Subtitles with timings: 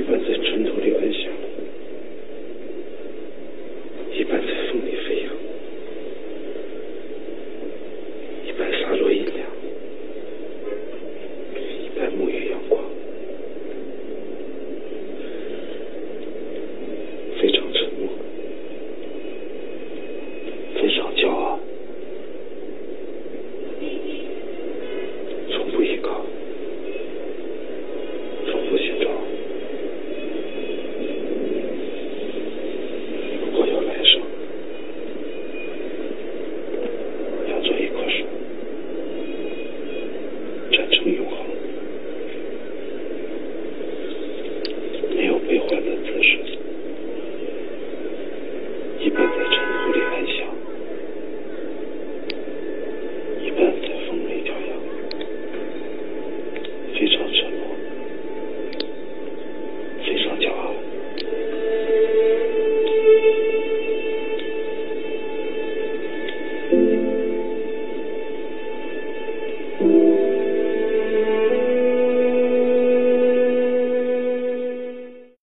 [0.00, 1.30] 一半在尘土里安详
[4.16, 4.59] 一半在